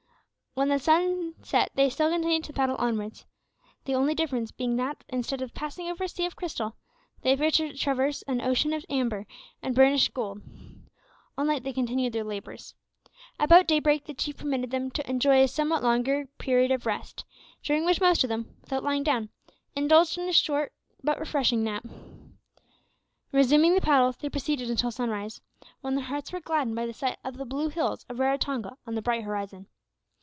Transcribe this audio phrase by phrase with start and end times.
[0.53, 3.25] When the sun set they still continued to paddle onwards,
[3.85, 6.75] the only difference being that instead of passing over a sea of crystal,
[7.21, 9.25] they appeared to traverse an ocean of amber
[9.63, 10.41] and burnished gold.
[11.37, 12.75] All night they continued their labours.
[13.39, 17.23] About daybreak the Chief permitted them to enjoy a somewhat longer period of rest,
[17.63, 19.29] during which most of them, without lying down,
[19.73, 21.85] indulged in a short but refreshing nap.
[23.31, 25.39] Resuming the paddles, they proceeded until sunrise,
[25.79, 28.95] when their hearts were gladdened by the sight of the blue hills of Raratonga on
[28.95, 29.67] the bright horizon.